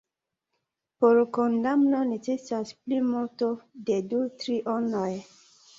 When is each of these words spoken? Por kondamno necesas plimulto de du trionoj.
Por 1.03 1.19
kondamno 1.37 2.01
necesas 2.13 2.73
plimulto 2.81 3.53
de 3.91 4.03
du 4.15 4.25
trionoj. 4.43 5.09